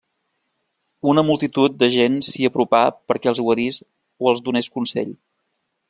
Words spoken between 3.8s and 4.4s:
o